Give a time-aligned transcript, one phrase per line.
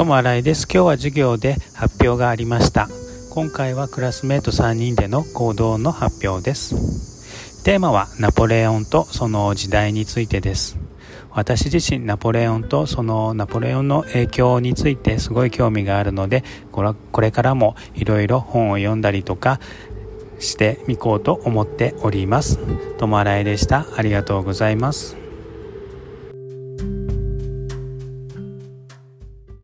[0.00, 2.88] ともあ井です今日は授業で発表がありました
[3.28, 10.78] 今回はクラスメート3人での行動の発表ですテーマはナポレオンとその時代についてです
[11.32, 19.60] 私自身ナポレオンとそのナポレオンの影響についてすごい興味があるのでこれからもいろいろ本を読んだりとか
[20.38, 22.58] してみこうと思っております。
[22.96, 23.84] とも井でした。
[23.94, 25.29] ありがとうございます。